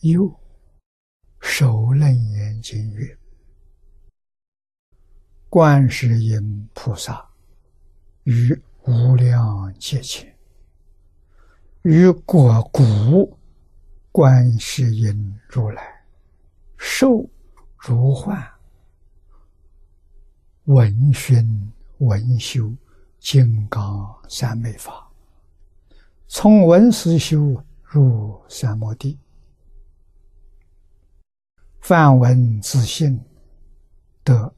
[0.00, 0.32] 又
[1.40, 3.18] 首楞严经曰
[5.48, 7.26] ：“观世音菩萨
[8.24, 10.36] 于无量劫前，
[11.82, 13.38] 于果古
[14.12, 16.04] 观世音如来
[16.76, 17.28] 受
[17.78, 18.46] 如幻，
[20.64, 22.70] 闻熏闻修
[23.18, 25.10] 金刚三昧法，
[26.28, 29.18] 从闻思修入三摩地。”
[31.86, 33.24] 梵文自信
[34.24, 34.52] 得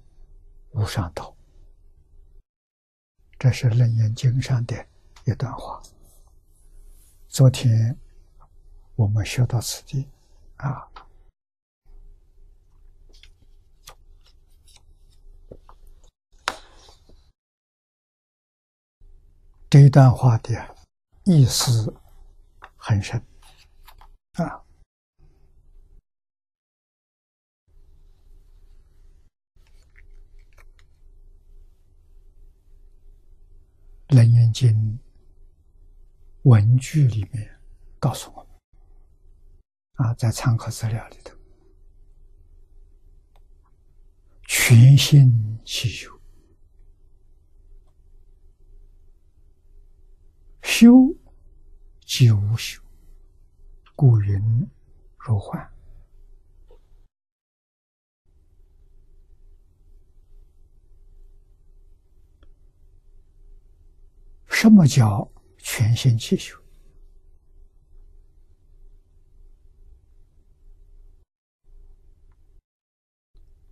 [0.71, 1.37] 无上道，
[3.39, 4.87] 这是《楞严经》上的
[5.27, 5.83] 一段话。
[7.29, 7.95] 昨天
[8.97, 10.09] 我们学到此地，
[10.57, 10.89] 啊，
[19.69, 20.75] 这一段话的
[21.25, 21.95] 意思
[22.79, 23.23] 很深，
[24.33, 24.45] 啊。
[34.09, 34.71] 《楞严经》
[36.49, 37.61] 文句里面
[37.99, 41.37] 告诉我们，啊，在参考资料里头，
[44.47, 46.19] 全心祈修，
[50.63, 50.91] 修
[52.07, 52.81] 即无修，
[53.95, 54.71] 故云
[55.19, 55.71] 如幻。
[64.61, 66.61] 什么叫全心祈修？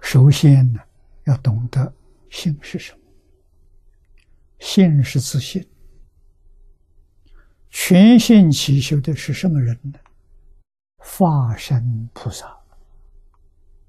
[0.01, 0.81] 首先呢，
[1.25, 1.93] 要懂得
[2.31, 3.01] 心是什么。
[4.61, 5.69] 心是自信。
[7.69, 9.99] 全心祈修的是什么人呢？
[10.99, 12.57] 化身菩萨。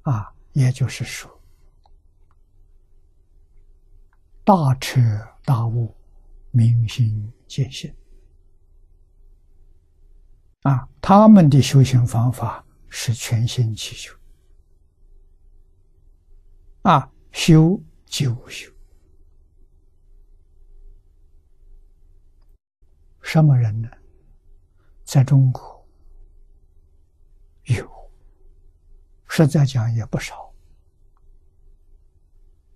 [0.01, 1.29] 啊，也就是说，
[4.43, 4.99] 大彻
[5.45, 5.95] 大悟。
[6.51, 7.93] 明心见性
[10.63, 14.13] 啊，他们的修行方法是全心祈修
[16.81, 18.71] 啊，修即无修。
[23.21, 23.89] 什么人呢？
[25.03, 25.87] 在中国
[27.65, 27.89] 有，
[29.27, 30.53] 实在讲也不少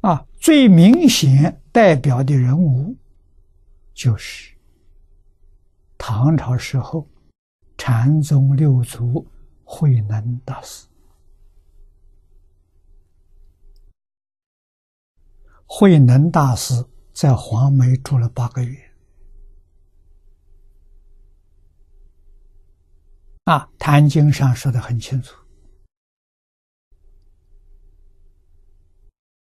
[0.01, 0.27] 啊。
[0.37, 2.95] 最明显代表的人物。
[4.01, 4.51] 就是
[5.95, 7.07] 唐朝时候
[7.77, 9.23] 禅宗六祖
[9.63, 10.87] 慧能大师。
[15.67, 18.91] 慧能大师在黄梅住了八个月。
[23.43, 25.35] 啊，《坛经》上说的很清楚，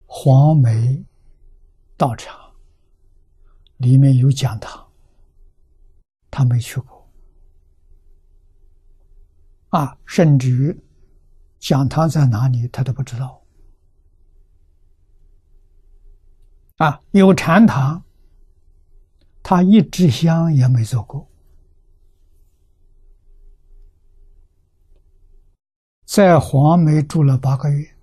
[0.06, 1.06] 黄梅
[1.98, 2.45] 道场。
[3.78, 4.88] 里面有讲堂，
[6.32, 7.10] 他没去过
[9.70, 10.76] 啊，甚至于
[11.60, 13.44] 讲堂在哪里，他都不知道
[16.78, 17.02] 啊。
[17.12, 18.02] 有禅堂，
[19.44, 21.28] 他一支香也没做过，
[26.06, 27.96] 在黄梅住了八个月，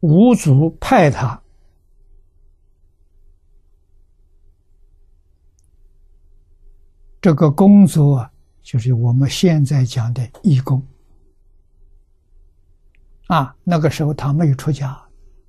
[0.00, 1.40] 五祖派他。
[7.20, 8.32] 这个工作啊，
[8.62, 10.80] 就是我们现在讲的义工
[13.26, 13.56] 啊。
[13.64, 14.96] 那个时候他没有出家，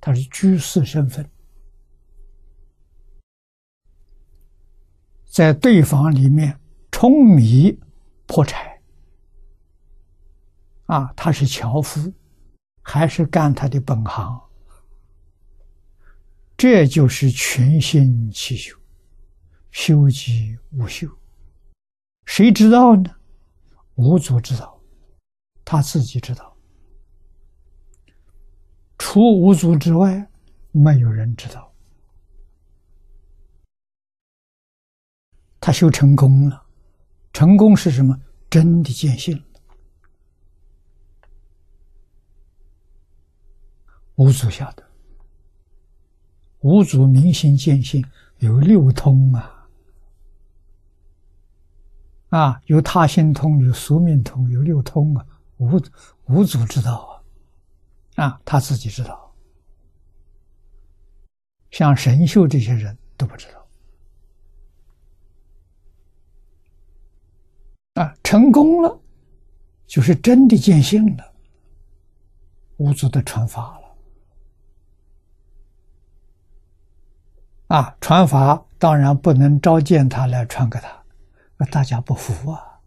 [0.00, 1.28] 他是居士身份，
[5.24, 6.58] 在对方里面
[6.90, 7.78] 舂米
[8.26, 8.80] 破柴
[10.86, 11.12] 啊。
[11.14, 12.12] 他是樵夫，
[12.82, 14.40] 还是干他的本行？
[16.56, 18.76] 这就是全心祈修，
[19.70, 21.08] 修己无修。
[22.28, 23.10] 谁知道呢？
[23.94, 24.78] 无祖知道，
[25.64, 26.54] 他自己知道。
[28.98, 30.30] 除无祖之外，
[30.70, 31.72] 没有人知道。
[35.58, 36.62] 他修成功了，
[37.32, 38.14] 成功是什么？
[38.50, 39.42] 真的见性。
[44.16, 44.84] 无祖晓得，
[46.60, 48.04] 无祖明心见性
[48.36, 49.57] 有六通啊。
[52.30, 55.26] 啊，有他心通，有宿命通，有六通啊，
[55.56, 55.80] 无
[56.26, 57.22] 无祖知道
[58.16, 59.34] 啊，啊，他自己知道，
[61.70, 63.46] 像神秀这些人都不知
[67.94, 69.00] 道，啊，成功了，
[69.86, 71.32] 就是真的见性了，
[72.76, 73.88] 无祖的传法了。
[77.68, 81.04] 啊，传法当然不能召见他来传给他，
[81.58, 82.80] 那大家不服啊。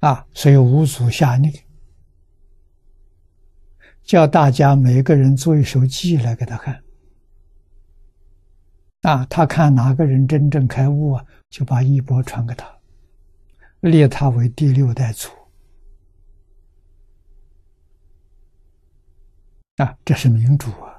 [0.00, 1.50] 啊，所以五祖下令，
[4.02, 6.84] 叫大家每个人做一首偈来给他看。
[9.00, 12.78] 啊，他看哪个人真正开悟啊，就把衣钵传给他，
[13.80, 15.30] 列他为第六代祖。
[19.76, 20.93] 啊，这是民主啊！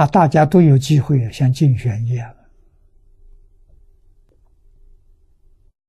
[0.00, 2.34] 啊，大家都有机会像竞选一样。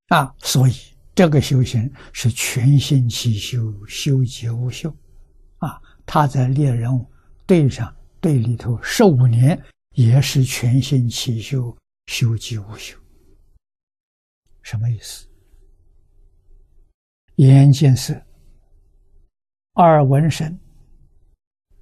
[0.08, 0.74] 啊，所以
[1.16, 4.94] 这个修行是全心起修，修即无修。
[5.60, 6.90] 啊，他在猎人
[7.46, 9.58] 队上队里头十五年，
[9.92, 11.74] 也是全心起修，
[12.08, 13.00] 修即无修。
[14.62, 15.26] 什么意思？
[17.36, 18.22] 眼见色，
[19.76, 20.60] 耳闻声，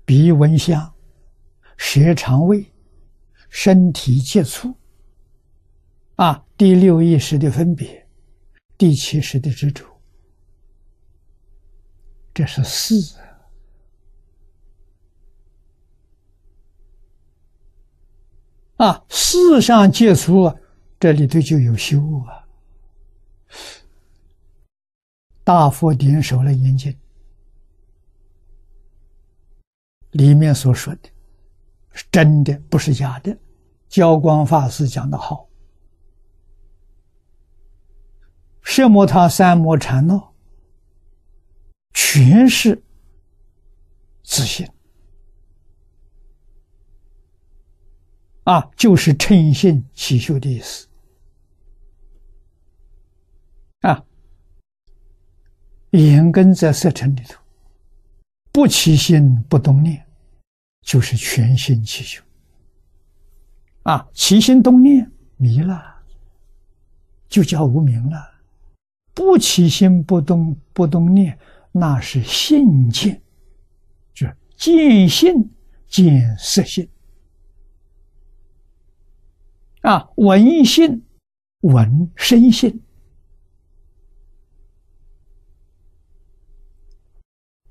[0.06, 0.94] 鼻闻香，
[1.80, 2.70] 舌肠胃，
[3.50, 4.76] 身体接触。
[6.18, 8.06] 啊，第六意识的分别。
[8.78, 9.86] 第七识的执着，
[12.34, 13.18] 这是四
[18.76, 19.04] 啊！
[19.10, 20.54] 四上接触，
[21.00, 21.98] 这里头就有修
[22.28, 22.48] 啊。
[25.44, 26.98] 大佛点首了眼睛，
[30.12, 31.10] 里面所说的，
[31.92, 33.38] 是真的，不是假的。
[33.88, 35.48] 教光法师讲的好。
[38.64, 40.34] 色摩他三摩禅闹，
[41.94, 42.84] 全是
[44.24, 44.66] 自信
[48.44, 50.88] 啊，就是称心起修的意思
[53.82, 54.06] 啊。
[55.92, 57.42] 眼根在色尘里头，
[58.52, 60.06] 不起心不动念，
[60.90, 62.20] 就是全心起修
[63.84, 64.10] 啊。
[64.12, 66.02] 起心动念迷了，
[67.28, 68.42] 就叫无名了。
[69.14, 71.38] 不起心不动不动念，
[71.72, 73.22] 那是性见，
[74.16, 75.52] 就是见性
[75.88, 76.90] 见色性
[79.82, 81.06] 啊，闻性
[81.60, 82.82] 闻身性。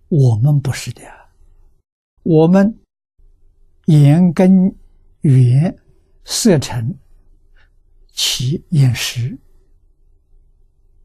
[0.07, 1.03] 我们不是的，
[2.23, 2.79] 我们
[3.89, 4.75] 眼根
[5.23, 5.75] 缘
[6.25, 6.95] 色尘
[8.13, 9.39] 起眼识。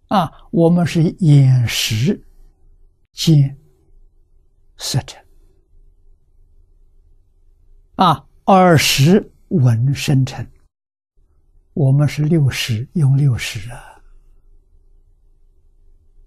[0.10, 2.22] 啊，我们是眼识
[3.14, 3.58] 见
[4.78, 5.26] 色尘，
[7.96, 10.46] 啊，耳识闻声尘，
[11.74, 14.04] 我们是六识用六识啊，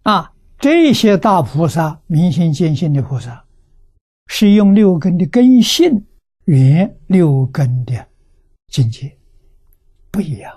[0.05, 3.45] 啊，这些大菩萨明心见性的菩萨，
[4.27, 6.05] 是用六根的根性
[6.47, 8.07] 圆六根的
[8.69, 9.17] 境界，
[10.11, 10.53] 不一样。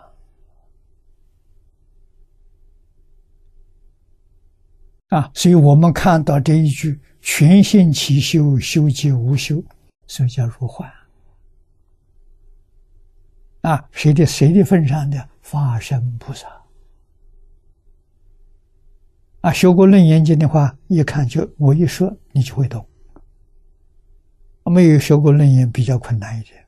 [5.09, 9.63] 啊，所以我们看到这一句“全心其修，修即无修”，
[10.05, 10.87] 所以叫如幻。
[13.61, 16.47] 啊，谁的谁的份上的法身菩萨？
[19.41, 22.85] 啊，学过《楞严经》的话，一看就我一说，你就会懂。
[24.69, 26.63] 没有学过《楞严》，比较困难一点。